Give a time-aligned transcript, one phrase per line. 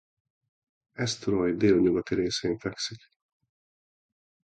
[0.93, 3.09] Eysturoy délnyugati részén fekszik.